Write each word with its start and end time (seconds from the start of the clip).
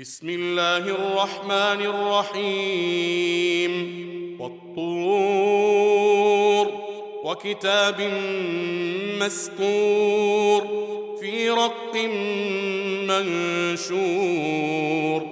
بسم 0.00 0.28
الله 0.28 0.78
الرحمن 0.78 1.80
الرحيم. 2.30 3.72
والطور 4.40 6.66
وكتاب 7.24 8.00
مسكور 9.20 10.66
في 11.20 11.50
رق 11.50 11.96
منشور. 13.96 15.22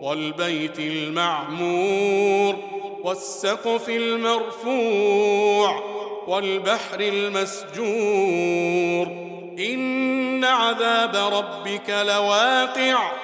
والبيت 0.00 0.78
المعمور 0.78 2.56
والسقف 3.02 3.88
المرفوع 3.88 5.82
والبحر 6.26 7.00
المسجور. 7.00 7.64
إن 9.58 10.44
عذاب 10.44 11.32
ربك 11.34 11.90
لواقع. 11.90 13.23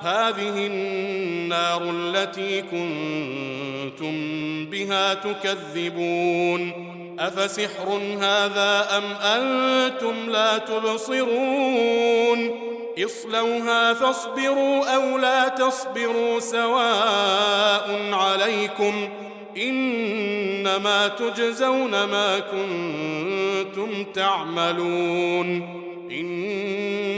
هذه 0.00 0.66
النار 0.66 1.82
التي 1.90 2.62
كنتم 2.62 4.14
بها 4.70 5.14
تكذبون. 5.14 6.94
أفسحر 7.18 8.00
هذا 8.20 8.88
أم 8.98 9.04
أنتم 9.22 10.30
لا 10.30 10.58
تبصرون؟ 10.58 12.50
اصلوها 13.04 13.94
فاصبروا 13.94 14.94
أو 14.94 15.18
لا 15.18 15.48
تصبروا 15.48 16.40
سواء 16.40 18.10
عليكم. 18.12 19.08
إنما 19.56 21.08
تجزون 21.08 21.90
ما 21.90 22.38
كنتم 22.38 24.04
تعملون. 24.14 25.68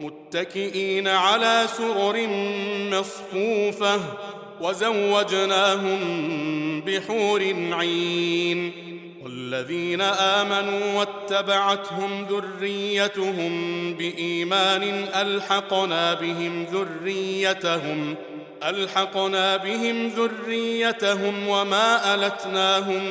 متكئين 0.00 1.08
على 1.08 1.66
سرر 1.76 2.26
مصفوفة 2.92 4.00
وزوجناهم 4.60 6.00
بحور 6.80 7.40
عين 7.72 8.72
والذين 9.24 10.00
آمنوا 10.00 10.94
واتبعتهم 10.94 12.26
ذريتهم 12.30 13.94
بإيمان 13.94 14.82
ألحقنا 15.14 16.14
بهم 16.14 16.64
ذريتهم 16.64 18.14
ألحقنا 18.64 19.56
بهم 19.56 20.08
ذريتهم 20.08 21.48
وما 21.48 22.14
ألتناهم 22.14 23.04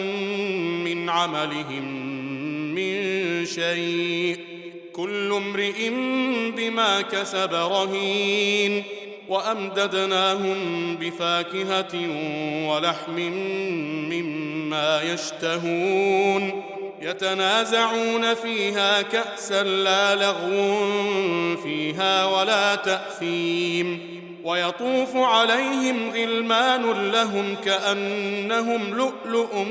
من 0.83 1.09
عملهم 1.09 1.85
من 2.75 3.45
شيء 3.45 4.56
كل 4.97 5.33
امرئ 5.33 5.89
بما 6.57 7.01
كسب 7.01 7.53
رهين 7.53 8.83
وأمددناهم 9.29 10.57
بفاكهة 10.95 11.95
ولحم 12.67 13.15
مما 14.09 15.01
يشتهون 15.01 16.63
يتنازعون 17.01 18.33
فيها 18.33 19.01
كأسا 19.01 19.63
لا 19.63 20.15
لغو 20.15 20.77
فيها 21.63 22.25
ولا 22.25 22.75
تأثيم 22.75 23.99
ويطوف 24.43 25.15
عليهم 25.15 26.11
غلمان 26.15 27.11
لهم 27.11 27.55
كأنهم 27.65 28.93
لؤلؤ 28.93 29.65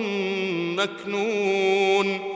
مكنون 0.77 2.36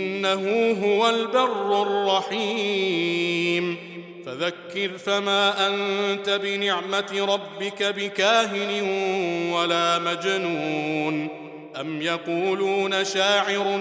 إنه 0.25 0.77
هو 0.85 1.09
البر 1.09 1.81
الرحيم. 1.81 3.77
فذكر 4.25 4.97
فما 4.97 5.67
أنت 5.67 6.29
بنعمة 6.29 7.25
ربك 7.33 7.83
بكاهن 7.83 8.83
ولا 9.53 9.99
مجنون. 9.99 11.27
أم 11.79 12.01
يقولون 12.01 13.05
شاعر 13.05 13.77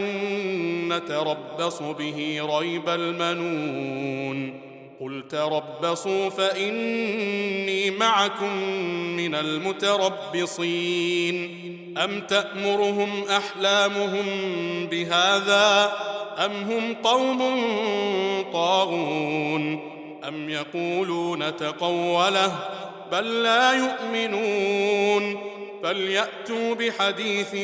نتربص 0.89 1.83
به 1.83 2.41
ريب 2.59 2.89
المنون. 2.89 4.61
قل 5.01 5.25
تربصوا 5.31 6.29
فإني 6.29 7.91
معكم 7.91 8.57
من 9.17 9.35
المتربصين. 9.35 10.91
أم 12.05 12.21
تأمرهم 12.21 13.25
أحلامهم 13.29 14.27
بهذا؟ 14.87 15.93
ام 16.41 16.53
هم 16.53 16.95
قوم 16.95 17.39
طاغون 18.53 19.81
أم 20.29 20.49
يقولون 20.49 21.57
تقوله 21.57 22.53
بل 23.13 23.43
لا 23.43 23.73
يؤمنون 23.73 25.41
فليأتوا 25.83 26.75
بحديث 26.75 27.55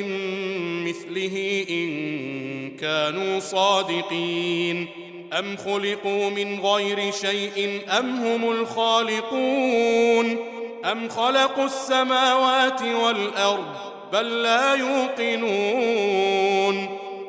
مثله 0.86 1.66
إن 1.70 2.76
كانوا 2.80 3.40
صادقين 3.40 4.88
أم 5.38 5.56
خلقوا 5.56 6.30
من 6.30 6.60
غير 6.60 7.12
شيء 7.12 7.80
أم 7.98 8.16
هم 8.16 8.50
الخالقون 8.50 10.38
أم 10.92 11.08
خلقوا 11.08 11.64
السماوات 11.64 12.82
والأرض 12.82 13.66
بل 14.12 14.42
لا 14.42 14.74
يوقنون 14.74 16.26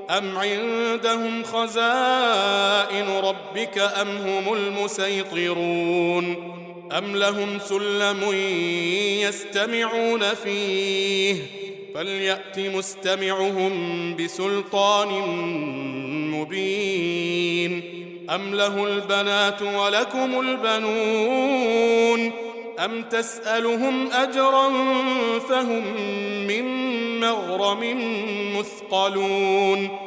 أم 0.09 0.37
عندهم 0.37 1.43
خزائن 1.43 3.07
ربك 3.23 3.77
أم 3.77 4.17
هم 4.17 4.53
المسيطرون 4.53 6.53
أم 6.97 7.15
لهم 7.15 7.59
سلم 7.59 8.23
يستمعون 9.21 10.33
فيه 10.33 11.35
فليأت 11.95 12.59
مستمعهم 12.59 14.15
بسلطان 14.15 15.09
مبين 16.31 17.81
أم 18.29 18.55
له 18.55 18.87
البنات 18.87 19.61
ولكم 19.61 20.39
البنون 20.39 22.31
أم 22.85 23.03
تسألهم 23.03 24.11
أجرا 24.11 24.69
فهم 25.39 25.83
من 26.47 26.87
مغرم 27.19 27.97
مثقلون 28.59 30.06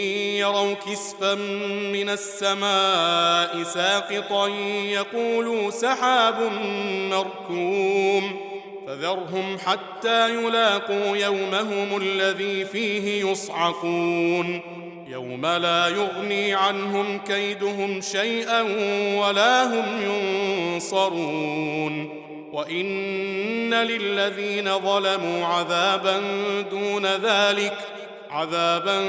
يروا 0.41 0.73
كسفا 0.73 1.35
من 1.93 2.09
السماء 2.09 3.63
ساقطا 3.63 4.47
يقولوا 4.87 5.71
سحاب 5.71 6.51
مركوم 7.11 8.39
فذرهم 8.87 9.57
حتى 9.65 10.35
يلاقوا 10.35 11.17
يومهم 11.17 11.97
الذي 11.97 12.65
فيه 12.65 13.31
يصعقون 13.31 14.61
يوم 15.07 15.45
لا 15.45 15.87
يغني 15.87 16.53
عنهم 16.53 17.17
كيدهم 17.17 18.01
شيئا 18.01 18.61
ولا 19.19 19.63
هم 19.63 20.01
ينصرون 20.01 22.21
وإن 22.53 23.73
للذين 23.73 24.79
ظلموا 24.79 25.45
عذابا 25.45 26.21
دون 26.71 27.05
ذلك 27.05 28.00
عذابا 28.31 29.01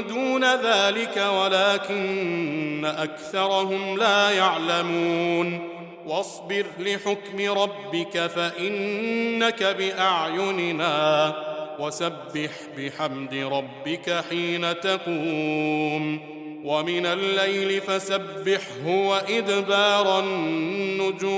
دون 0.00 0.44
ذلك 0.44 1.16
ولكن 1.16 2.84
أكثرهم 2.84 3.98
لا 3.98 4.30
يعلمون. 4.30 5.68
واصبر 6.06 6.66
لحكم 6.78 7.60
ربك 7.60 8.26
فإنك 8.26 9.62
بأعيننا. 9.62 11.34
وسبح 11.78 12.50
بحمد 12.78 13.34
ربك 13.34 14.24
حين 14.30 14.80
تقوم. 14.80 16.20
ومن 16.64 17.06
الليل 17.06 17.80
فسبحه 17.80 18.86
وإدبار 18.86 20.18
النجوم. 20.18 21.30